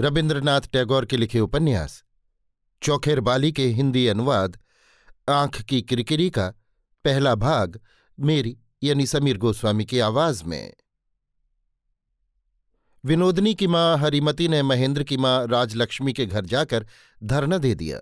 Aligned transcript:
रविन्द्रनाथ 0.00 0.60
टैगोर 0.60 1.04
के 1.06 1.16
लिखे 1.16 1.40
उपन्यास, 1.40 2.04
चौखेर 2.82 3.20
बाली 3.20 3.52
के 3.52 3.66
हिंदी 3.66 4.06
अनुवाद, 4.06 4.58
आँख 5.28 5.62
की 5.62 5.82
किरकिरी 5.82 6.30
का 6.30 6.48
पहला 7.04 7.34
भाग 7.34 7.80
मेरी 8.20 8.58
यानी 8.82 9.06
समीर 9.06 9.38
गोस्वामी 9.38 9.84
की 9.84 9.98
आवाज़ 9.98 10.44
में। 10.44 10.74
विनोदनी 13.04 13.54
की 13.54 13.66
माँ 13.66 13.98
हरिमती 13.98 14.48
ने 14.48 14.62
महेंद्र 14.62 15.02
की 15.02 15.16
माँ 15.16 15.46
राजलक्ष्मी 15.46 16.12
के 16.12 16.26
घर 16.26 16.44
जाकर 16.44 16.86
धरना 17.24 17.58
दे 17.58 17.74
दिया। 17.74 18.00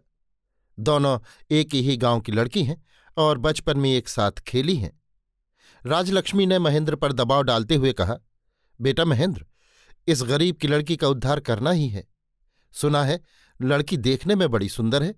दोनों 0.81 1.19
एक 1.51 1.75
ही 1.75 1.97
गाँव 1.97 2.21
की 2.21 2.33
लड़की 2.33 2.65
हैं 2.65 2.83
और 3.17 3.39
बचपन 3.39 3.79
में 3.79 3.91
एक 3.91 4.09
साथ 4.09 4.33
खेली 4.33 4.77
हैं। 4.77 5.01
राजलक्ष्मी 5.87 6.47
ने 6.47 6.59
महेंद्र 6.59 6.97
पर 6.97 7.13
दबाव 7.13 7.43
डालते 7.43 7.75
हुए 7.75 7.93
कहा, 7.93 8.19
बेटा 8.81 9.05
महेंद्र 9.05 9.47
इस 10.09 10.23
गरीब 10.23 10.57
की 10.57 10.69
लड़की 10.69 10.97
का 10.97 11.09
उद्धार 11.09 11.41
करना 11.41 11.71
ही 11.71 11.89
है। 11.89 12.09
सुना 12.73 13.05
है, 13.05 13.21
लड़की 13.63 13.97
देखने 13.97 14.35
में 14.35 14.51
बड़ी 14.51 14.69
सुंदर 14.69 15.03
है 15.03 15.15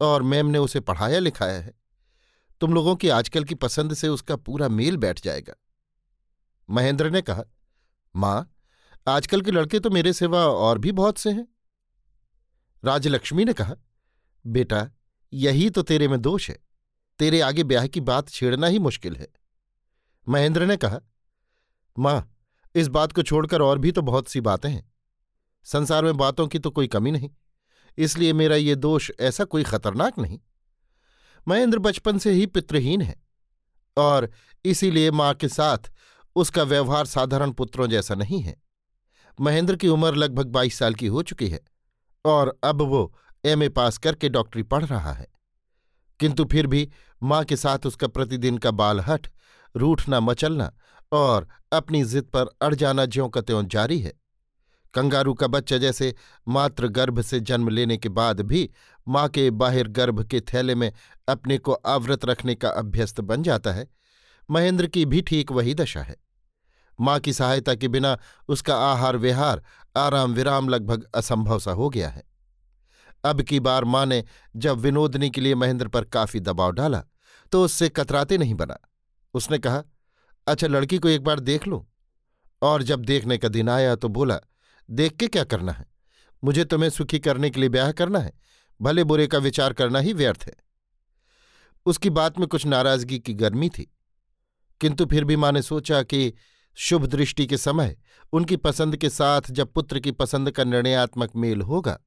और 0.00 0.22
मैम 0.22 0.46
ने 0.46 0.58
उसे 0.58 0.80
पढ़ाया 0.80 1.18
लिखाया 1.18 1.60
है। 1.60 1.74
तुम 2.60 2.74
लोगों 2.74 2.96
की 2.96 3.08
आजकल 3.08 3.44
की 3.44 3.54
पसंद 3.54 3.94
से 3.94 4.08
उसका 4.08 4.36
पूरा 4.36 4.68
मेल 4.68 4.96
बैठ 4.96 5.24
जाएगा। 5.24 5.54
महेंद्र 6.70 7.10
ने 7.10 7.22
कहा, 7.22 7.44
माँ, 8.16 8.54
आजकल 9.08 9.40
के 9.40 9.50
लड़के 9.50 9.80
तो 9.80 9.90
मेरे 9.90 10.12
सिवा 10.12 10.46
और 10.46 10.78
भी 10.78 10.92
बहुत 10.92 11.18
से 11.18 11.30
हैं। 11.30 11.48
राजलक्ष्मी 12.84 13.44
ने 13.44 13.52
कहा, 13.52 13.74
बेटा, 14.46 14.90
यही 15.32 15.70
तो 15.70 15.82
तेरे 15.82 16.08
में 16.08 16.20
दोष 16.22 16.50
है। 16.50 16.58
तेरे 17.18 17.40
आगे 17.40 17.64
ब्याह 17.64 17.86
की 17.86 18.00
बात 18.00 18.28
छेड़ना 18.28 18.66
ही 18.66 18.78
मुश्किल 18.78 19.16
है। 19.16 19.28
महेंद्र 20.28 20.66
ने 20.66 20.76
कहा, 20.76 21.00
माँ 21.98 22.28
इस 22.74 22.88
बात 22.88 23.12
को 23.12 23.22
छोड़कर 23.22 23.62
और 23.62 23.78
भी 23.78 23.92
तो 23.92 24.02
बहुत 24.02 24.28
सी 24.28 24.40
बातें 24.40 24.70
हैं। 24.70 24.92
संसार 25.64 26.04
में 26.04 26.16
बातों 26.16 26.46
की 26.48 26.58
तो 26.58 26.70
कोई 26.70 26.86
कमी 26.86 27.10
नहीं। 27.10 27.30
इसलिए 27.98 28.32
मेरा 28.32 28.56
ये 28.56 28.74
दोष 28.74 29.10
ऐसा 29.20 29.44
कोई 29.44 29.62
खतरनाक 29.62 30.18
नहीं। 30.18 30.40
महेंद्र 31.48 31.78
बचपन 31.78 32.18
से 32.18 32.32
ही 32.32 32.46
पितृहीन 32.46 33.02
है 33.02 33.22
और 33.96 34.30
इसीलिए 34.64 35.10
माँ 35.10 35.34
के 35.34 35.48
साथ 35.48 35.78
उसका 36.36 36.62
व्यवहार 36.62 37.06
साधारण 37.06 37.50
पुत्रों 37.50 37.86
जैसा 37.86 38.14
नहीं 38.14 38.40
है। 38.40 38.62
महेंद्र 39.40 39.76
की 39.76 39.88
उम्र 39.88 40.14
लगभग 40.14 40.46
बाईस 40.46 40.78
साल 40.78 40.94
की 40.94 41.06
हो 41.06 41.22
चुकी 41.22 41.48
है 41.48 41.60
और 42.24 42.58
अब 42.64 42.82
वो 42.82 43.18
एमए 43.44 43.68
पास 43.68 43.98
करके 43.98 44.28
डॉक्टरी 44.28 44.62
पढ़ 44.62 44.84
रहा 44.84 45.12
है। 45.12 45.26
किंतु 46.20 46.44
फिर 46.44 46.66
भी 46.66 46.90
माँ 47.22 47.44
के 47.44 47.56
साथ 47.56 47.78
उसका 47.86 48.08
प्रतिदिन 48.08 48.58
का 48.58 48.70
बालहट, 48.70 49.26
रूठना, 49.76 50.20
मचलना 50.20 50.72
और 51.12 51.48
अपनी 51.72 52.02
जिद 52.04 52.24
पर 52.24 52.50
अड़ 52.62 52.74
जाना 52.74 53.04
ज्यों 53.06 53.28
का 53.28 53.40
त्यों 53.40 53.66
जारी 53.66 53.98
है। 53.98 54.12
कंगारू 54.94 55.34
का 55.34 55.46
बच्चा 55.46 55.76
जैसे 55.78 56.14
मात्र 56.46 56.88
गर्भ 56.88 57.20
से 57.20 57.40
जन्म 57.40 57.68
लेने 57.68 57.96
के 57.96 58.08
बाद 58.08 58.40
भी 58.40 58.68
माँ 59.08 59.28
के 59.28 59.50
बाहर 59.50 59.88
गर्भ 59.88 60.22
के 60.24 60.40
थैले 60.40 60.74
में 60.74 60.92
अपने 61.28 61.58
को 61.58 61.72
आवृत 61.72 62.24
रखने 62.24 62.54
का 62.54 62.68
अभ्यस्त 62.68 63.20
बन 63.20 63.42
जाता 63.42 63.72
है, 63.72 63.86
महेंद्र 64.48 64.86
की 64.86 65.04
भी 65.06 65.20
ठीक 65.22 65.52
वही 65.52 65.74
दशा 65.74 66.02
है। 66.02 66.16
माँ 66.98 67.18
की 67.20 67.32
सहायता 67.32 67.74
के 67.74 67.88
बिना 67.88 68.16
उसका 68.48 68.76
आहार 68.82 69.16
विहार 69.16 69.62
आराम 69.96 70.32
विराम 70.32 70.68
लगभग 70.68 71.06
असंभव 71.14 71.58
सा 71.58 71.70
हो 71.70 71.88
गया 71.88 72.08
है। 72.08 72.22
अब 73.24 73.42
की 73.42 73.60
बार 73.60 73.84
माँ 73.84 74.04
ने 74.06 74.22
जब 74.56 74.78
विनोदनी 74.78 75.30
के 75.30 75.40
लिए 75.40 75.54
महेंद्र 75.54 75.88
पर 75.88 76.04
काफ़ी 76.04 76.40
दबाव 76.40 76.72
डाला 76.72 77.02
तो 77.52 77.64
उससे 77.64 77.88
कतराते 77.88 78.38
नहीं 78.38 78.54
बना। 78.54 78.78
उसने 79.34 79.58
कहा 79.58 79.82
अच्छा 80.46 80.66
लड़की 80.66 80.98
को 80.98 81.08
एक 81.08 81.24
बार 81.24 81.40
देख 81.40 81.66
लो? 81.66 81.86
और 82.62 82.82
जब 82.82 83.04
देखने 83.04 83.38
का 83.38 83.48
दिन 83.48 83.68
आया 83.68 83.94
तो 83.96 84.08
बोला, 84.08 84.38
देख 84.88 85.16
के 85.16 85.26
क्या 85.26 85.44
करना 85.44 85.72
है? 85.72 85.86
मुझे 86.42 86.64
तुम्हें 86.64 86.90
सुखी 86.90 87.18
करने 87.18 87.50
के 87.50 87.60
लिए 87.60 87.68
ब्याह 87.68 87.92
करना 87.92 88.18
है? 88.18 88.32
भले 88.80 89.04
बुरे 89.04 89.26
का 89.26 89.38
विचार 89.38 89.72
करना 89.72 89.98
ही 89.98 90.12
व्यर्थ 90.12 90.44
है। 90.44 90.54
उसकी 91.86 92.10
बात 92.10 92.38
में 92.38 92.46
कुछ 92.48 92.66
नाराज़गी 92.66 93.18
की 93.18 93.34
गर्मी 93.34 93.68
थी, 93.68 93.90
किंतु 94.80 95.06
फिर 95.06 95.24
भी 95.24 95.36
माँ 95.36 95.52
ने 95.52 95.62
सोचा 95.62 96.02
कि 96.02 96.32
शुभ 96.78 97.06
दृष्टि 97.06 97.46
के 97.46 97.56
समय 97.56 97.96
उनकी 98.32 98.56
पसंद 98.56 98.96
के 98.96 99.10
साथ 99.10 99.50
जब 99.50 99.72
पुत्र 99.72 100.00
की 100.00 100.12
पसंद 100.12 100.50
का 100.50 100.64
निर्णयात्मक 100.64 101.36
मेल 101.36 101.62
होगा, 101.62 101.98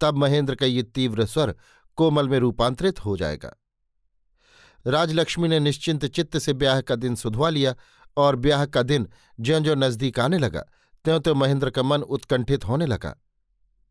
तब 0.00 0.16
महेंद्र 0.16 0.54
का 0.54 0.66
ये 0.66 0.82
तीव्र 0.82 1.24
स्वर 1.26 1.54
कोमल 1.98 2.28
में 2.28 2.38
रूपांतरित 2.38 3.04
हो 3.04 3.16
जाएगा। 3.16 3.54
राजलक्ष्मी 4.86 5.48
ने 5.48 5.60
निश्चिंत 5.60 6.06
चित्त 6.06 6.38
से 6.38 6.52
ब्याह 6.52 6.80
का 6.80 6.94
दिन 6.94 7.14
सुधवा 7.14 7.48
लिया 7.48 7.74
और 8.16 8.36
ब्याह 8.36 8.66
का 8.66 8.82
दिन 8.82 9.08
ज्यो 9.40 9.60
ज्यो 9.60 9.74
नज़दीक 9.74 10.20
आने 10.20 10.38
लगा 10.38 10.60
त्यों 11.04 11.20
त्यों 11.20 11.34
महेंद्र 11.34 11.70
का 11.70 11.82
मन 11.82 12.02
उत्कंठित 12.02 12.64
होने 12.64 12.86
लगा। 12.86 13.14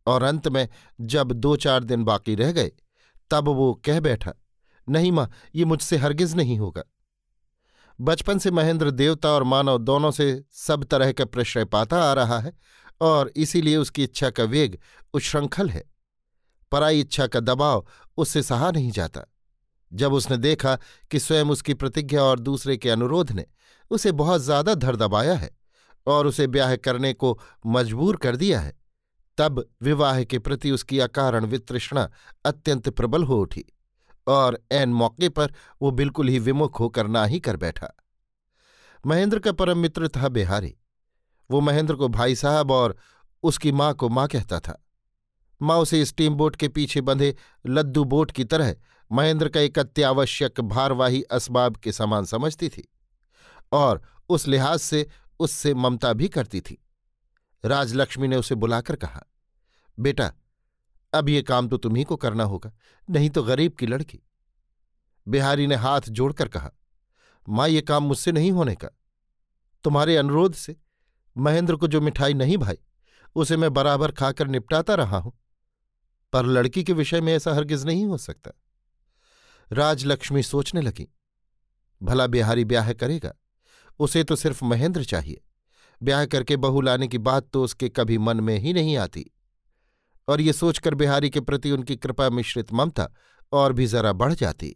और 0.07 0.23
अंत 0.23 0.47
में 0.47 0.67
जब 1.01 1.31
दो 1.31 1.55
चार 1.55 1.83
दिन 1.83 2.03
बाकी 2.03 2.35
रह 2.35 2.51
गए, 2.51 2.71
तब 3.31 3.47
वो 3.47 3.73
कह 3.85 3.99
बैठा, 3.99 4.33
नहीं 4.89 5.11
माँ, 5.11 5.31
ये 5.55 5.65
मुझसे 5.65 5.97
हरगिज 5.97 6.35
नहीं 6.35 6.59
होगा। 6.59 6.83
बचपन 8.01 8.39
से 8.39 8.51
महेंद्र 8.51 8.91
देवता 8.91 9.29
और 9.29 9.43
मानव 9.43 9.77
दोनों 9.77 10.11
से 10.11 10.43
सब 10.51 10.83
तरह 10.83 11.11
का 11.11 11.25
प्रश्रय 11.25 11.65
पाता 11.65 12.03
आ 12.03 12.13
रहा 12.13 12.39
है 12.39 12.53
और 13.01 13.31
इसीलिए 13.35 13.77
उसकी 13.77 14.03
इच्छा 14.03 14.29
का 14.29 14.43
वेग 14.43 14.79
उच्छृंखल 15.13 15.69
है। 15.69 15.83
पराई 16.71 16.99
इच्छा 16.99 17.27
का 17.27 17.39
दबाव 17.39 17.87
उससे 18.17 18.43
सहा 18.43 18.71
नहीं 18.71 18.91
जाता। 18.91 19.21
जब 19.95 20.13
उसने 20.13 20.37
देखा 20.37 20.75
कि 21.11 21.19
स्वयं 21.19 21.45
उसकी 21.45 21.73
प्रतिज्ञा 21.73 22.23
और 22.23 22.39
दूसरे 22.39 22.77
के 22.77 22.89
अनुरोध 22.89 23.31
ने 23.31 23.45
उसे 23.91 24.11
बहुत 24.13 24.41
ज़्यादा 24.41 24.73
धर 24.75 24.95
दबाया 24.95 25.33
है 25.35 25.49
और 26.07 26.27
उसे 26.27 26.47
ब्याह 26.47 26.75
करने 26.75 27.13
को 27.13 27.37
मजबूर 27.65 28.15
कर 28.17 28.35
दिया 28.35 28.59
है, 28.59 28.73
तब 29.37 29.63
विवाह 29.81 30.23
के 30.23 30.39
प्रति 30.39 30.71
उसकी 30.71 30.99
अकारण 30.99 31.45
वितृष्णा 31.45 32.09
अत्यंत 32.45 32.89
प्रबल 32.89 33.23
हो 33.23 33.39
उठी 33.41 33.65
और 34.27 34.59
एन 34.71 34.93
मौके 34.93 35.29
पर 35.29 35.53
वो 35.81 35.91
बिल्कुल 35.91 36.27
ही 36.27 36.39
विमुख 36.39 36.79
होकर 36.79 37.07
ना 37.07 37.25
ही 37.25 37.39
कर 37.39 37.57
बैठा। 37.57 37.93
महेंद्र 39.03 39.39
का 39.39 39.51
परम 39.51 39.77
मित्र 39.77 40.07
था 40.07 40.29
बिहारी। 40.29 40.75
वो 41.49 41.61
महेंद्र 41.61 41.95
को 41.95 42.07
भाई 42.09 42.35
साहब 42.35 42.71
और 42.71 42.95
उसकी 43.43 43.71
माँ 43.71 43.93
को 43.93 44.09
माँ 44.09 44.27
कहता 44.27 44.59
था। 44.59 44.81
माँ 45.61 45.77
उसे 45.77 46.03
स्टीम 46.05 46.35
बोट 46.35 46.55
के 46.55 46.67
पीछे 46.67 47.01
बंधे 47.01 47.35
लद्दू 47.65 48.03
बोट 48.05 48.31
की 48.31 48.43
तरह 48.45 48.75
महेंद्र 49.11 49.49
का 49.49 49.59
एक 49.59 49.79
अत्यावश्यक 49.79 50.61
भारवाही 50.61 51.21
असबाब 51.21 51.75
के 51.75 51.91
समान 51.91 52.25
समझती 52.25 52.69
थी 52.69 52.87
और 53.71 54.01
उस 54.29 54.47
लिहाज 54.47 54.79
से 54.79 55.07
उससे 55.39 55.73
ममता 55.73 56.13
भी 56.13 56.27
करती 56.27 56.61
थी। 56.61 56.81
राजलक्ष्मी 57.65 58.27
ने 58.27 58.35
उसे 58.35 58.55
बुलाकर 58.55 58.95
कहा, 58.95 59.23
बेटा, 59.99 60.33
अब 61.13 61.29
ये 61.29 61.41
काम 61.41 61.67
तो 61.67 61.77
तुम्ही 61.77 62.03
को 62.03 62.15
करना 62.15 62.43
होगा, 62.43 62.71
नहीं 63.09 63.29
तो 63.29 63.43
गरीब 63.43 63.71
की 63.71 63.87
लड़की। 63.87 64.19
बिहारी 65.27 65.67
ने 65.67 65.75
हाथ 65.75 66.01
जोड़कर 66.01 66.47
कहा, 66.47 66.71
माँ, 67.49 67.67
ये 67.67 67.81
काम 67.81 68.03
मुझसे 68.03 68.31
नहीं 68.31 68.51
होने 68.51 68.75
का। 68.75 68.89
तुम्हारे 69.83 70.17
अनुरोध 70.17 70.53
से 70.53 70.75
महेंद्र 71.37 71.75
को 71.75 71.87
जो 71.87 72.01
मिठाई 72.01 72.33
नहीं 72.33 72.57
भाई, 72.57 72.77
उसे 73.35 73.57
मैं 73.57 73.73
बराबर 73.73 74.11
खाकर 74.11 74.47
निपटाता 74.47 74.95
रहा 74.95 75.17
हूँ। 75.17 75.39
पर 76.33 76.45
लड़की 76.45 76.83
के 76.83 76.93
विषय 76.93 77.21
में 77.21 77.33
ऐसा 77.33 77.53
हरगिज 77.53 77.85
नहीं 77.85 78.05
हो 78.05 78.17
सकता। 78.17 78.51
राजलक्ष्मी 79.71 80.43
सोचने 80.43 80.81
लगी। 80.81 81.15
भला 82.03 82.27
बिहारी 82.27 82.65
ब्याह 82.65 82.93
करेगा? 82.93 83.33
उसे 83.99 84.23
तो 84.23 84.35
सिर्फ़ 84.35 84.65
महेंद्र 84.65 85.03
चाहिए। 85.03 85.41
ब्याह 86.03 86.25
करके 86.25 86.57
बहू 86.57 86.81
लाने 86.81 87.07
की 87.07 87.17
बात 87.17 87.49
तो 87.53 87.63
उसके 87.63 87.89
कभी 87.89 88.17
मन 88.17 88.39
में 88.39 88.57
ही 88.59 88.73
नहीं 88.73 88.97
आती। 88.97 89.25
और 90.27 90.41
ये 90.41 90.53
सोचकर 90.53 90.95
बिहारी 90.95 91.29
के 91.29 91.39
प्रति 91.39 91.71
उनकी 91.71 91.95
कृपा 91.95 92.29
मिश्रित 92.29 92.73
ममता 92.73 93.09
और 93.51 93.73
भी 93.73 93.87
जरा 93.87 94.13
बढ़ 94.13 94.33
जाती। 94.33 94.75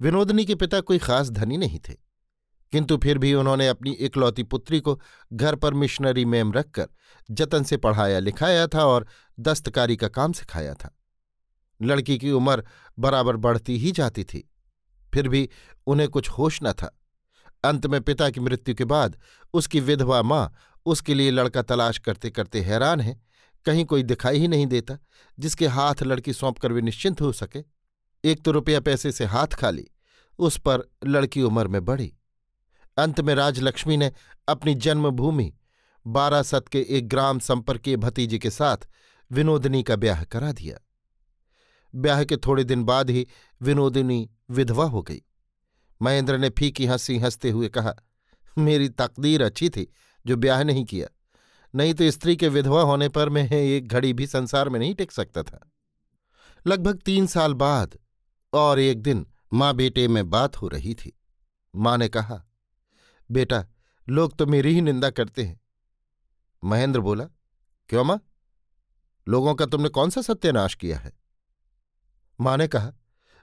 विनोदनी 0.00 0.44
के 0.44 0.54
पिता 0.54 0.80
कोई 0.80 0.98
खास 0.98 1.30
धनी 1.30 1.56
नहीं 1.56 1.78
थे। 1.78 2.08
किंतु 2.72 2.96
फिर 2.96 3.18
भी 3.18 3.34
उन्होंने 3.34 3.68
अपनी 3.68 3.92
इकलौती 3.92 4.42
पुत्री 4.42 4.80
को 4.80 5.00
घर 5.32 5.54
पर 5.54 5.74
मिशनरी 5.74 6.24
मेम 6.24 6.52
रखकर 6.52 6.88
जतन 7.30 7.64
से 7.64 7.76
पढ़ाया 7.76 8.18
लिखाया 8.18 8.66
था 8.66 8.84
और 8.84 9.06
दस्तकारी 9.40 9.96
का 9.96 10.08
काम 10.08 10.32
सिखाया 10.32 10.74
था। 10.74 10.98
लड़की 11.82 12.18
की 12.18 12.30
उम्र 12.30 12.64
बराबर 12.98 13.36
बढ़ती 13.36 13.78
ही 13.78 13.92
जाती 13.92 14.24
थी। 14.24 14.50
फिर 15.14 15.28
भी 15.28 15.48
उन्हें 15.86 16.08
कुछ 16.08 16.28
होश 16.28 16.60
न 16.62 16.72
था। 16.72 16.98
अंत 17.64 17.86
में 17.86 18.00
पिता 18.00 18.30
की 18.30 18.40
मृत्यु 18.40 18.74
के 18.74 18.84
बाद 18.84 19.16
उसकी 19.54 19.80
विधवा 19.80 20.22
माँ 20.22 20.52
उसके 20.86 21.14
लिए 21.14 21.30
लड़का 21.30 21.62
तलाश 21.62 21.98
करते 21.98 22.30
करते 22.30 22.60
हैरान 22.60 23.00
है। 23.00 23.20
कहीं 23.64 23.84
कोई 23.84 24.02
दिखाई 24.02 24.38
ही 24.38 24.48
नहीं 24.48 24.66
देता, 24.66 24.98
जिसके 25.38 25.66
हाथ 25.66 26.02
लड़की 26.02 26.32
सौंप 26.32 26.58
कर 26.58 26.72
वे 26.72 26.80
निश्चिंत 26.80 27.20
हो 27.20 27.32
सके। 27.32 27.64
एक 28.24 28.42
तो 28.42 28.50
रुपया 28.50 28.80
पैसे 28.80 29.12
से 29.12 29.24
हाथ 29.24 29.46
खाली, 29.46 29.86
उस 30.38 30.58
पर 30.58 30.90
लड़की 31.06 31.42
उम्र 31.42 31.68
में 31.68 31.84
बढ़ी। 31.84 32.14
अंत 32.96 33.20
में 33.20 33.34
राजलक्ष्मी 33.34 33.96
ने 33.96 34.12
अपनी 34.48 34.74
जन्मभूमि, 34.74 35.54
बारासत 36.06 36.68
के 36.68 36.86
एक 36.88 37.08
ग्राम 37.08 37.38
संपर्कीय 37.38 37.96
भतीजे 37.96 38.38
के 38.38 38.50
साथ 38.50 38.88
विनोदनी 39.32 39.82
का 39.82 39.96
ब्याह 39.96 40.24
करा 40.24 40.52
दिया। 40.52 40.78
ब्याह 41.94 42.24
के 42.24 42.36
थोड़े 42.36 42.64
दिन 42.64 42.84
बाद 42.84 43.10
ही 43.10 43.26
विनोदिनी 43.62 44.30
विधवा 44.50 44.84
हो 44.84 45.02
गई। 45.02 45.22
महेंद्र 46.02 46.38
ने 46.38 46.50
फीकी 46.50 46.86
हँसी 46.86 47.18
हँसते 47.18 47.50
हुए 47.50 47.68
कहा, 47.68 47.94
मेरी 48.58 48.88
तकदीर 48.88 49.42
अच्छी 49.42 49.70
थी 49.70 49.92
जो 50.26 50.36
ब्याह 50.36 50.62
नहीं 50.62 50.84
किया। 50.84 51.08
नहीं 51.74 51.94
तो 51.94 52.10
स्त्री 52.10 52.36
के 52.36 52.48
विधवा 52.48 52.82
होने 52.82 53.08
पर 53.08 53.28
मैं 53.28 53.50
एक 53.50 53.88
घड़ी 53.88 54.12
भी 54.12 54.26
संसार 54.26 54.68
में 54.68 54.80
नहीं 54.80 54.94
टिक 54.94 55.12
सकता 55.12 55.42
था। 55.42 55.72
लगभग 56.66 56.98
तीन 56.98 57.26
साल 57.26 57.54
बाद 57.54 57.98
और 58.52 58.78
एक 58.78 59.02
दिन 59.02 59.26
माँ 59.52 59.74
बेटे 59.74 60.08
में 60.08 60.30
बात 60.30 60.56
हो 60.56 60.68
रही 60.68 60.94
थी। 60.94 61.18
माँ 61.76 61.98
ने 61.98 62.08
कहा, 62.08 62.44
बेटा, 63.30 63.66
लोग 64.08 64.36
तो 64.36 64.46
मेरी 64.46 64.74
ही 64.74 64.80
निंदा 64.80 65.10
करते 65.10 65.42
हैं। 65.42 65.60
महेंद्र 66.64 67.00
बोला, 67.00 67.24
क्यों 67.88 68.04
माँ? 68.04 68.20
लोगों 69.28 69.54
का 69.54 69.66
तुमने 69.66 69.88
कौन 69.88 70.10
सा 70.10 70.20
सत्यानाश 70.20 70.74
किया 70.74 70.98
है? 70.98 71.27
माँ 72.40 72.56
ने 72.56 72.68
कहा, 72.68 72.92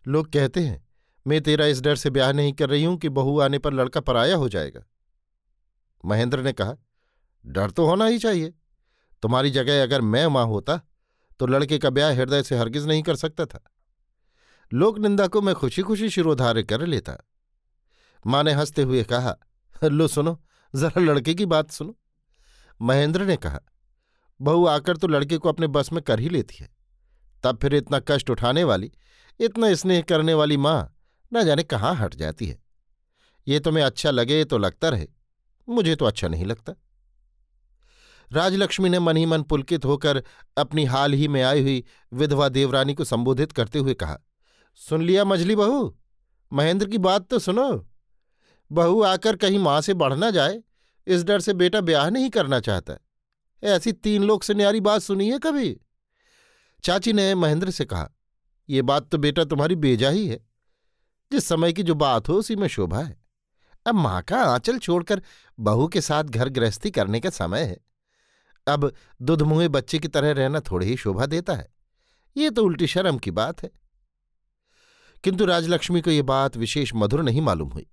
लोग 0.07 0.31
कहते 0.31 0.59
हैं, 0.59 0.87
मैं 1.27 1.41
तेरा 1.41 1.65
इस 1.65 1.81
डर 1.81 1.95
से 1.95 2.09
ब्याह 2.09 2.31
नहीं 2.31 2.53
कर 2.53 2.69
रही 2.69 2.83
हूँ 2.83 2.97
कि 2.97 3.09
बहू 3.09 3.39
आने 3.39 3.59
पर 3.59 3.73
लड़का 3.73 4.01
पराया 4.01 4.35
हो 4.35 4.49
जाएगा। 4.49 4.81
महेंद्र 6.05 6.41
ने 6.41 6.53
कहा, 6.53 6.75
डर 7.45 7.71
तो 7.71 7.85
होना 7.85 8.05
ही 8.05 8.19
चाहिए। 8.19 8.53
तुम्हारी 9.21 9.51
जगह 9.51 9.83
अगर 9.83 10.01
मैं 10.01 10.27
माँ 10.27 10.45
होता 10.45 10.81
तो 11.39 11.47
लड़के 11.47 11.77
का 11.77 11.89
ब्याह 11.89 12.13
हृदय 12.13 12.43
से 12.43 12.57
हरगिज 12.57 12.85
नहीं 12.85 13.03
कर 13.03 13.15
सकता 13.15 13.45
था। 13.45 13.63
लोक 14.73 14.99
निंदा 14.99 15.27
को 15.27 15.41
मैं 15.41 15.55
खुशी 15.55 15.81
खुशी 15.81 16.09
शिरोधार्य 16.09 16.63
कर 16.63 16.85
लेता। 16.85 17.17
माँ 18.27 18.43
ने 18.43 18.51
हँसते 18.51 18.81
हुए 18.81 19.03
कहा, 19.03 19.37
लो 19.83 20.07
सुनो, 20.07 20.41
जरा 20.75 21.01
लड़के 21.01 21.33
की 21.33 21.45
बात 21.45 21.71
सुनो। 21.71 21.97
महेंद्र 22.81 23.25
ने 23.25 23.37
कहा, 23.37 23.59
बहू 24.41 24.65
आकर 24.65 24.97
तो 24.97 25.07
लड़के 25.07 25.37
को 25.37 25.49
अपने 25.49 25.67
बस 25.67 25.93
में 25.93 26.03
कर 26.03 26.19
ही 26.19 26.29
लेती 26.29 26.55
है। 26.61 26.74
तब 27.45 27.57
फिर 27.57 27.75
इतना 27.75 27.99
कष्ट 28.07 28.29
उठाने 28.29 28.63
वाली, 28.63 28.91
इतना 29.39 29.73
स्नेह 29.73 30.01
करने 30.01 30.33
वाली 30.33 30.57
माँ 30.57 30.91
न 31.31 31.43
जाने 31.45 31.63
कहाँ 31.63 31.95
हट 31.95 32.15
जाती 32.15 32.45
है। 32.47 32.57
ये 33.47 33.59
तुम्हें 33.59 33.83
अच्छा 33.83 34.11
लगे 34.11 34.43
तो 34.45 34.57
लगता 34.57 34.89
रहे, 34.89 35.07
मुझे 35.67 35.95
तो 35.95 36.05
अच्छा 36.05 36.27
नहीं 36.27 36.45
लगता। 36.45 36.73
राजलक्ष्मी 38.31 38.89
ने 38.89 38.99
मन 38.99 39.17
ही 39.17 39.25
मन 39.25 39.41
पुलकित 39.41 39.85
होकर 39.85 40.21
अपनी 40.57 40.85
हाल 40.85 41.13
ही 41.13 41.27
में 41.27 41.41
आई 41.43 41.61
हुई 41.61 41.83
विधवा 42.11 42.47
देवरानी 42.49 42.93
को 42.93 43.03
संबोधित 43.03 43.51
करते 43.51 43.79
हुए 43.79 43.93
कहा, 43.93 44.17
सुन 44.81 45.01
लिया 45.01 45.25
मझली 45.25 45.55
बहू, 45.55 45.97
महेंद्र 46.51 46.87
की 46.87 46.97
बात 46.97 47.27
तो 47.27 47.39
सुनो। 47.39 47.85
बहू 48.71 49.01
आकर 49.03 49.35
कहीं 49.35 49.59
माँ 49.59 49.79
से 49.81 49.93
बढ़ 49.93 50.13
ना 50.13 50.29
जाए, 50.31 50.61
इस 51.07 51.23
डर 51.23 51.39
से 51.39 51.53
बेटा 51.53 51.81
ब्याह 51.81 52.09
नहीं 52.09 52.29
करना 52.29 52.59
चाहता। 52.59 52.97
ऐसी 53.63 53.91
तीन 53.91 54.23
लोग 54.23 54.43
से 54.43 54.53
न्यारी 54.53 54.79
बात 54.81 55.01
सुनी 55.01 55.29
है 55.29 55.39
कभी? 55.39 55.69
चाची 56.85 57.13
ने 57.13 57.35
महेंद्र 57.35 57.71
से 57.71 57.85
कहा 57.85 58.11
यह 58.69 58.81
बात 58.81 59.09
तो 59.09 59.17
बेटा 59.17 59.43
तुम्हारी 59.43 59.75
बेजा 59.75 60.09
ही 60.09 60.27
है। 60.27 60.47
जिस 61.31 61.45
समय 61.45 61.73
की 61.73 61.83
जो 61.83 61.95
बात 61.95 62.29
हो, 62.29 62.33
उसी 62.33 62.55
में 62.55 62.67
शोभा 62.67 62.99
है। 62.99 63.17
अब 63.87 63.95
माँ 63.95 64.21
का 64.21 64.43
आंचल 64.43 64.77
छोड़कर 64.77 65.21
बहू 65.59 65.87
के 65.87 66.01
साथ 66.01 66.23
घर 66.23 66.49
गृहस्थी 66.49 66.91
करने 66.91 67.19
का 67.19 67.29
समय 67.29 67.61
है। 67.61 67.77
अब 68.67 68.93
दुधमुहे 69.21 69.67
बच्चे 69.67 69.99
की 69.99 70.07
तरह 70.07 70.31
रहना 70.31 70.59
थोड़ी 70.59 70.87
ही 70.87 70.97
शोभा 70.97 71.25
देता 71.25 71.53
है। 71.53 71.73
ये 72.37 72.49
तो 72.49 72.63
उल्टी 72.63 72.87
शर्म 72.87 73.17
की 73.17 73.31
बात 73.31 73.63
है। 73.63 73.71
किंतु 75.23 75.45
राजलक्ष्मी 75.45 76.01
को 76.01 76.11
यह 76.11 76.23
बात 76.23 76.57
विशेष 76.57 76.91
मधुर 76.95 77.23
नहीं 77.23 77.41
मालूम 77.41 77.69
हुई। 77.69 77.87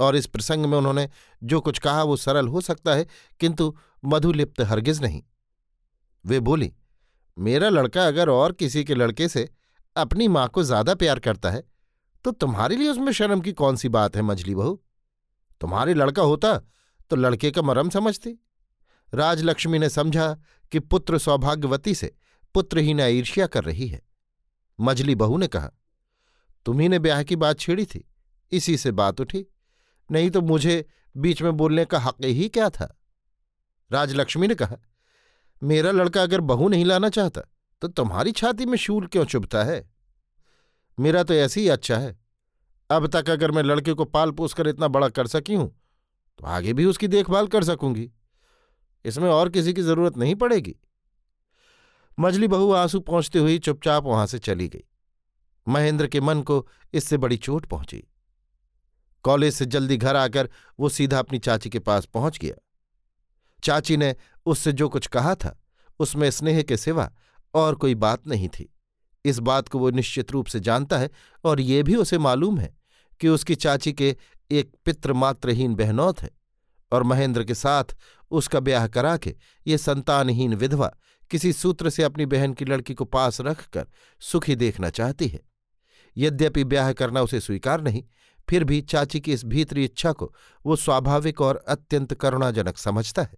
और 0.00 0.16
इस 0.16 0.26
प्रसंग 0.26 0.66
में 0.66 0.78
उन्होंने 0.78 1.10
जो 1.44 1.60
कुछ 1.60 1.78
कहा, 1.78 2.02
वो 2.02 2.16
सरल 2.16 2.48
हो 2.48 2.60
सकता 2.60 2.94
है, 2.94 3.06
किंतु 3.40 3.76
मधुलिप्त 4.04 4.60
हरगिज 4.60 5.02
नहीं। 5.02 5.22
वे 6.26 6.40
बोली 6.40 6.74
मेरा 7.38 7.68
लड़का 7.68 8.06
अगर 8.06 8.28
और 8.28 8.52
किसी 8.52 8.84
के 8.84 8.94
लड़के 8.94 9.28
से 9.28 9.48
अपनी 9.96 10.28
माँ 10.28 10.48
को 10.48 10.62
ज़्यादा 10.62 10.94
प्यार 10.94 11.18
करता 11.18 11.50
है 11.50 11.62
तो 12.24 12.30
तुम्हारे 12.32 12.76
लिए 12.76 12.88
उसमें 12.88 13.12
शर्म 13.12 13.40
की 13.40 13.52
कौन 13.52 13.76
सी 13.76 13.88
बात 13.88 14.16
है 14.16 14.22
मछली 14.22 14.54
बहू? 14.54 14.80
तुम्हारे 15.60 15.94
लड़का 15.94 16.22
होता 16.22 16.56
तो 17.10 17.16
लड़के 17.16 17.50
का 17.50 17.62
मरम 17.62 17.88
समझती। 17.88 18.30
राजलक्ष्मी 19.12 19.78
ने 19.78 19.88
समझा 19.88 20.34
कि 20.72 20.78
पुत्र 20.80 21.18
सौभाग्यवती 21.18 21.94
से 21.94 22.12
पुत्रहीन 22.54 23.00
ईर्ष्या 23.00 23.46
कर 23.46 23.64
रही 23.64 23.88
है। 23.88 24.02
मजली 24.78 25.14
बहू 25.14 25.36
ने 25.38 25.46
कहा 25.46 25.70
तुम्ही 26.66 26.88
ने 26.88 26.98
ब्याह 26.98 27.22
की 27.22 27.36
बात 27.36 27.58
छेड़ी 27.60 27.84
थी, 27.84 28.04
इसी 28.52 28.76
से 28.76 28.92
बात 28.92 29.20
उठी। 29.20 29.44
नहीं 30.10 30.30
तो 30.30 30.40
मुझे 30.42 30.84
बीच 31.14 31.42
में 31.42 31.56
बोलने 31.56 31.84
का 31.84 31.98
हक 32.00 32.24
ही 32.24 32.48
क्या 32.48 32.68
था? 32.70 32.94
राजलक्ष्मी 33.90 34.46
ने 34.48 34.54
कहा 34.54 34.76
मेरा 35.62 35.90
लड़का 35.90 36.22
अगर 36.22 36.40
बहू 36.42 36.68
नहीं 36.68 36.84
लाना 36.84 37.08
चाहता 37.08 37.40
तो 37.82 37.88
तुम्हारी 37.88 38.32
छाती 38.32 38.66
में 38.66 38.76
शूल 38.78 39.06
क्यों 39.06 39.24
चुभता 39.24 39.62
है? 39.64 39.88
मेरा 40.98 41.22
तो 41.22 41.34
ऐसे 41.34 41.60
ही 41.60 41.68
अच्छा 41.68 41.96
है। 41.96 42.16
अब 42.90 43.06
तक 43.06 43.30
अगर 43.30 43.50
मैं 43.50 43.62
लड़के 43.62 43.92
को 43.92 44.04
पाल 44.04 44.30
पोस 44.30 44.54
कर 44.54 44.68
इतना 44.68 44.88
बड़ा 44.88 45.08
कर 45.08 45.26
सकी 45.26 45.54
हूँ 45.54 45.68
तो 46.38 46.46
आगे 46.46 46.72
भी 46.72 46.84
उसकी 46.84 47.08
देखभाल 47.08 47.46
कर 47.46 47.64
सकूँगी। 47.64 48.10
इसमें 49.04 49.28
और 49.30 49.48
किसी 49.48 49.72
की 49.72 49.82
ज़रूरत 49.82 50.16
नहीं 50.16 50.34
पड़ेगी। 50.34 50.74
मजली 52.18 52.48
बहू 52.48 52.72
आँसू 52.72 53.00
पहुँचते 53.00 53.38
हुई 53.38 53.58
चुपचाप 53.58 54.04
वहाँ 54.04 54.26
से 54.26 54.38
चली 54.38 54.68
गई। 54.68 54.84
महेंद्र 55.66 56.06
के 56.06 56.20
मन 56.20 56.42
को 56.42 56.66
इससे 56.94 57.16
बड़ी 57.16 57.36
चोट 57.36 57.66
पहुँची। 57.66 58.02
कॉलेज 59.24 59.54
से 59.54 59.66
जल्दी 59.66 59.96
घर 59.96 60.16
आकर 60.16 60.48
वो 60.80 60.88
सीधा 60.88 61.18
अपनी 61.18 61.38
चाची 61.38 61.70
के 61.70 61.78
पास 61.78 62.04
पहुँच 62.04 62.38
गया। 62.38 62.54
चाची 63.62 63.96
ने 63.96 64.14
उससे 64.46 64.72
जो 64.72 64.88
कुछ 64.88 65.06
कहा 65.06 65.34
था, 65.34 65.58
उसमें 66.00 66.30
स्नेह 66.30 66.62
के 66.62 66.76
सिवा 66.76 67.10
और 67.54 67.74
कोई 67.74 67.94
बात 67.94 68.26
नहीं 68.26 68.48
थी। 68.48 68.72
इस 69.24 69.38
बात 69.38 69.68
को 69.68 69.78
वो 69.78 69.90
निश्चित 69.90 70.30
रूप 70.30 70.46
से 70.46 70.60
जानता 70.60 70.98
है 70.98 71.10
और 71.44 71.60
ये 71.60 71.82
भी 71.82 71.94
उसे 71.96 72.18
मालूम 72.18 72.58
है 72.58 72.76
कि 73.20 73.28
उसकी 73.28 73.54
चाची 73.54 73.92
के 73.92 74.16
एक 74.50 74.72
पितृमात्रहीन 74.84 75.74
बहनौत 75.74 76.22
है 76.22 76.30
और 76.92 77.02
महेंद्र 77.02 77.44
के 77.44 77.54
साथ 77.54 77.96
उसका 78.30 78.60
ब्याह 78.60 78.86
करा 78.86 79.16
के 79.16 79.34
ये 79.66 79.78
संतानहीन 79.78 80.54
विधवा 80.54 80.92
किसी 81.30 81.52
सूत्र 81.52 81.90
से 81.90 82.02
अपनी 82.02 82.26
बहन 82.26 82.52
की 82.52 82.64
लड़की 82.64 82.94
को 82.94 83.04
पास 83.04 83.40
रखकर 83.40 83.86
सुखी 84.20 84.56
देखना 84.56 84.90
चाहती 84.90 85.28
है। 85.28 85.40
यद्यपि 86.16 86.64
ब्याह 86.64 86.92
करना 86.92 87.20
उसे 87.20 87.40
स्वीकार 87.40 87.80
नहीं, 87.80 88.02
फिर 88.48 88.64
भी 88.64 88.80
चाची 88.80 89.20
की 89.20 89.32
इस 89.32 89.44
भीतरी 89.44 89.84
इच्छा 89.84 90.12
को 90.12 90.32
वो 90.66 90.76
स्वाभाविक 90.76 91.40
और 91.40 91.64
अत्यंत 91.68 92.14
करुणाजनक 92.14 92.78
समझता 92.78 93.22
है। 93.22 93.36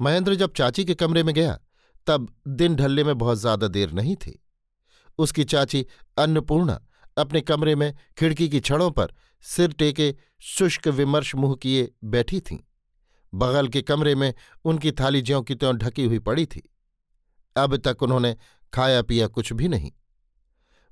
महेंद्र 0.00 0.34
जब 0.34 0.52
चाची 0.52 0.84
के 0.84 0.94
कमरे 0.94 1.22
में 1.22 1.34
गया, 1.34 1.58
तब 2.06 2.34
दिन 2.48 2.76
ढलने 2.76 3.04
में 3.04 3.18
बहुत 3.18 3.38
ज़्यादा 3.38 3.68
देर 3.68 3.92
नहीं 3.92 4.16
थी। 4.16 4.42
उसकी 5.18 5.44
चाची 5.44 5.86
अन्नपूर्णा 6.18 6.80
अपने 7.18 7.40
कमरे 7.40 7.74
में 7.74 7.94
खिड़की 8.18 8.48
की 8.48 8.60
छड़ों 8.60 8.90
पर 8.90 9.14
सिर 9.44 9.72
टेके 9.72 10.14
शुष्क 10.40 10.88
विमर्श 10.88 11.34
मुँह 11.34 11.54
किए 11.54 11.90
बैठी 12.04 12.40
थीं। 12.40 12.58
बगल 13.34 13.68
के 13.68 13.82
कमरे 13.82 14.14
में 14.14 14.34
उनकी 14.64 14.92
थाली 14.92 15.22
ज्यों 15.22 15.42
की 15.42 15.54
त्यों 15.54 15.76
ढकी 15.76 16.04
हुई 16.04 16.18
पड़ी 16.18 16.46
थी। 16.46 16.70
अब 17.56 17.76
तक 17.76 18.02
उन्होंने 18.02 18.36
खाया 18.72 19.02
पिया 19.02 19.26
कुछ 19.26 19.52
भी 19.52 19.68
नहीं। 19.68 19.92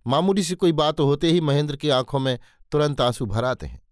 मामूली 0.07 0.43
सी 0.43 0.55
कोई 0.55 0.73
बात 0.73 1.01
होते 1.01 1.31
ही 1.31 1.41
महेंद्र 1.41 1.77
की 1.77 1.89
आँखों 1.89 2.19
में 2.19 2.39
तुरंत 2.73 3.01
आँसू 3.01 3.27
भर 3.27 3.45
आते 3.45 3.67
हैं। 3.67 3.83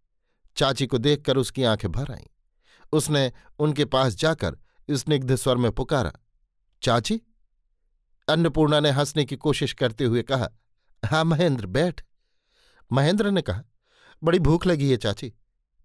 चाची 0.57 0.87
को 0.87 0.99
देखकर 0.99 1.37
उसकी 1.37 1.65
आँखें 1.65 1.91
भर 1.93 2.12
आईं। 2.12 2.27
उसने 2.93 3.33
उनके 3.59 3.85
पास 3.85 4.15
जाकर 4.15 4.57
स्निग्ध 4.90 5.35
स्वर 5.35 5.57
में 5.57 5.71
पुकारा, 5.73 6.12
चाची? 6.83 7.21
अन्नपूर्णा 8.28 8.80
ने 8.80 8.90
हंसने 8.90 9.25
की 9.25 9.37
कोशिश 9.37 9.73
करते 9.73 10.04
हुए 10.04 10.23
कहा 10.23 10.49
हाँ 11.02 11.25
महेंद्र, 11.25 11.66
बैठ। 11.66 12.02
महेंद्र 12.92 13.30
ने 13.30 13.42
कहा, 13.42 13.62
बड़ी 14.23 14.38
भूख 14.38 14.66
लगी 14.66 14.90
है 14.90 14.97
चाची, 14.97 15.33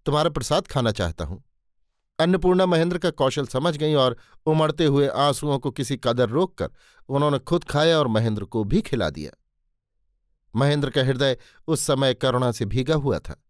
तुम्हारा 0.06 0.30
प्रसाद 0.30 0.66
खाना 0.66 0.90
चाहता 0.90 1.24
हूँ। 1.24 1.42
अन्नपूर्णा 2.18 2.66
महेंद्र 2.66 2.98
का 2.98 3.10
कौशल 3.10 3.46
समझ 3.46 3.76
गई 3.76 3.94
और 3.94 4.16
उमड़ते 4.46 4.84
हुए 4.84 5.06
आंसुओं 5.08 5.58
को 5.58 5.70
किसी 5.70 5.96
कदर 5.96 6.28
रोककर 6.28 6.70
उन्होंने 7.08 7.38
खुद 7.38 7.64
खाया 7.64 7.98
और 7.98 8.08
महेंद्र 8.08 8.44
को 8.44 8.64
भी 8.64 8.80
खिला 8.80 9.10
दिया। 9.10 9.30
महेंद्र 10.54 10.90
का 10.90 11.02
हृदय 11.02 11.36
उस 11.68 11.80
समय 11.80 12.14
करुणा 12.14 12.50
से 12.52 12.64
भीगा 12.64 12.94
हुआ 12.94 13.18
था। 13.18 13.40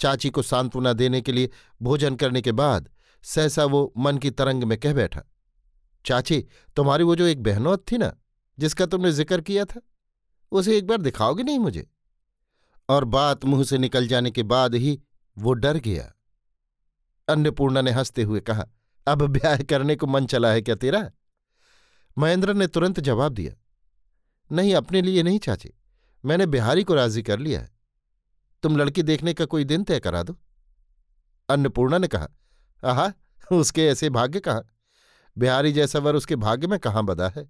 चाची 0.00 0.30
को 0.30 0.42
सांत्वना 0.42 0.92
देने 0.92 1.20
के 1.20 1.32
लिए 1.32 1.50
भोजन 1.82 2.16
करने 2.16 2.40
के 2.42 2.52
बाद 2.52 2.88
सहसा 3.24 3.64
वो 3.64 3.92
मन 3.96 4.18
की 4.18 4.30
तरंग 4.30 4.64
में 4.64 4.78
कह 4.78 4.92
बैठा, 4.92 5.22
चाची, 6.04 6.44
तुम्हारी 6.76 7.04
वो 7.04 7.16
जो 7.16 7.26
एक 7.26 7.42
बहनौत 7.42 7.84
थी 7.92 7.98
ना, 7.98 8.12
जिसका 8.58 8.86
तुमने 8.86 9.12
ज़िक्र 9.12 9.40
किया 9.40 9.64
था, 9.64 9.80
उसे 10.52 10.76
एक 10.78 10.86
बार 10.86 10.98
दिखाओगे 10.98 11.42
नहीं 11.42 11.58
मुझे? 11.58 11.86
और 12.88 13.04
बात 13.04 13.44
मुँह 13.44 13.64
से 13.64 13.78
निकल 13.78 14.06
जाने 14.08 14.30
के 14.30 14.42
बाद 14.42 14.74
ही 14.74 15.00
वो 15.38 15.52
डर 15.52 15.76
गया। 15.76 16.12
अन्नपूर्णा 17.28 17.80
ने 17.80 17.90
हँसते 17.90 18.22
हुए 18.22 18.40
कहा, 18.40 18.66
अब 19.06 19.22
ब्याह 19.22 19.62
करने 19.62 19.96
को 19.96 20.06
मन 20.06 20.26
चला 20.26 20.50
है 20.52 20.62
क्या 20.62 20.74
तेरा? 20.74 21.10
महेंद्र 22.18 22.54
ने 22.54 22.66
तुरंत 22.66 23.00
जवाब 23.00 23.32
दिया, 23.32 23.54
नहीं, 24.50 24.74
अपने 24.74 25.02
लिए 25.02 25.22
नहीं 25.22 25.38
चाची, 25.38 25.70
मैंने 26.24 26.46
बिहारी 26.46 26.84
को 26.84 26.94
राज़ी 26.94 27.22
कर 27.22 27.38
लिया 27.38 27.60
है। 27.60 27.72
तुम 28.62 28.76
लड़की 28.76 29.02
देखने 29.02 29.34
का 29.34 29.44
कोई 29.44 29.64
दिन 29.64 29.84
तय 29.84 30.00
करा 30.00 30.22
दो। 30.22 30.36
अन्नपूर्णा 31.48 31.98
ने 31.98 32.08
कहा 32.08 32.28
आहा, 32.84 33.12
उसके 33.52 33.86
ऐसे 33.86 34.10
भाग्य 34.10 34.40
कहाँ? 34.40 34.68
बिहारी 35.38 35.72
जैसा 35.72 35.98
वर 35.98 36.16
उसके 36.16 36.36
भाग्य 36.36 36.66
में 36.66 36.78
कहाँ 36.78 37.04
बदा 37.04 37.28
है? 37.28 37.48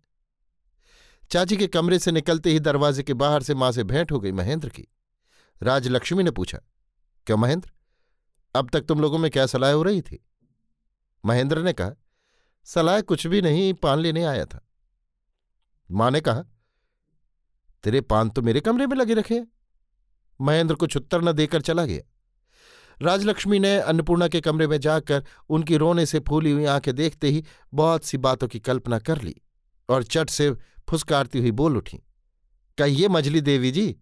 चाची 1.31 1.57
के 1.57 1.67
कमरे 1.67 1.99
से 1.99 2.13
निकलते 2.13 2.51
ही 2.51 2.61
दरवाजे 2.61 3.03
के 3.03 3.15
बाहर 3.15 3.43
से 3.43 3.55
माँ 3.55 3.73
से 3.73 3.85
भेंट 3.85 4.13
हो 4.13 4.21
गई 4.21 4.33
महेंद्र 4.33 4.69
की। 4.69 4.87
राजलक्ष्मी 5.63 6.23
ने 6.23 6.31
पूछा, 6.31 6.59
क्यों 7.27 7.37
महेंद्र? 7.37 7.71
अब 8.55 8.71
तक 8.71 8.81
तुम 8.81 9.01
लोगों 9.01 9.19
में 9.19 9.31
क्या 9.31 9.47
सलाह 9.47 9.73
हो 9.73 9.83
रही 9.83 10.03
थी? 10.03 10.25
महेंद्र 11.25 11.63
ने 11.63 11.73
कहा, 11.73 11.91
सलाह 12.65 13.01
कुछ 13.01 13.27
भी 13.27 13.43
नहीं, 13.43 13.75
पान 13.75 13.99
लेने 13.99 14.25
आया 14.25 14.45
था। 14.45 14.67
माँ 15.91 16.11
ने 16.11 16.21
कहा, 16.21 16.45
तेरे 17.85 18.01
पान 18.01 18.31
तो 18.31 18.43
मेरे 18.43 18.61
कमरे 18.61 18.87
में 18.87 18.97
लगे 18.97 19.15
रखे 19.15 19.43
महेंद्र 20.41 20.75
कुछ 20.75 20.97
उत्तर 20.97 21.23
न 21.23 21.33
देकर 21.33 21.63
चला 21.63 21.85
गया। 21.85 22.14
राजलक्ष्मी 23.03 23.59
ने 23.59 23.77
अन्नपूर्णा 23.77 24.29
के 24.29 24.41
कमरे 24.41 24.67
में 24.67 24.79
जाकर 24.81 25.25
उनकी 25.49 25.77
रोने 25.77 26.07
से 26.07 26.21
फूली 26.21 26.51
हुई 26.51 26.65
आँखें 26.65 26.95
देखते 26.95 27.29
ही 27.29 27.45
बहुत 27.75 28.05
सी 28.05 28.19
बातों 28.19 28.49
की 28.49 28.61
कल्पना 28.61 28.99
कर 28.99 29.23
ली 29.23 29.35
और 29.89 30.03
चट 30.03 30.31
से 30.31 30.51
फुसकारती 30.89 31.39
हुई 31.39 31.51
बोल 31.51 31.77
उठी, 31.77 31.99
कहिए 32.79 33.09
मजली 33.09 33.41
देवी 33.41 33.71
जी, 33.71 33.97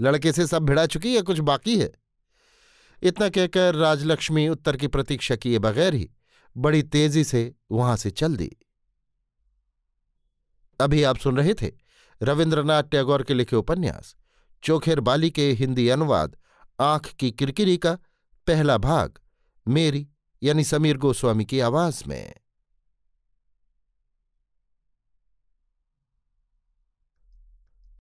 लड़के 0.00 0.32
से 0.32 0.46
सब 0.46 0.62
भिड़ा 0.62 0.86
चुकी 0.86 1.16
या 1.16 1.20
कुछ 1.22 1.38
बाकी 1.38 1.78
है? 1.78 1.90
इतना 3.02 3.28
कहकर 3.28 3.74
राजलक्ष्मी 3.74 4.48
उत्तर 4.48 4.76
की 4.76 4.86
प्रतीक्षा 4.86 5.36
किए 5.36 5.58
बगैर 5.58 5.94
ही 5.94 6.10
बड़ी 6.56 6.82
तेज़ी 6.82 7.24
से 7.24 7.54
वहाँ 7.70 7.96
से 7.96 8.10
चल 8.10 8.36
दी। 8.36 8.50
अभी 10.80 11.02
आप 11.02 11.18
सुन 11.18 11.36
रहे 11.36 11.54
थे 11.54 11.70
रविन्द्रनाथ 12.22 12.82
टैगोर 12.82 13.22
के 13.22 13.34
लिखे 13.34 13.56
उपन्यास, 13.56 14.14
चोखेर 14.62 15.00
बाली 15.00 15.30
के 15.30 15.50
हिंदी 15.52 15.88
अनुवाद, 15.88 16.36
आँख 16.80 17.12
की 17.12 17.30
किरकिरी 17.30 17.76
का 17.76 17.98
पहला 18.46 18.76
भाग 18.78 19.18
मेरी 19.66 20.08
यानी 20.42 20.64
समीर 20.64 20.96
गोस्वामी 20.96 21.44
की 21.44 21.60
आवाज़ 21.60 22.02
में। 22.08 22.34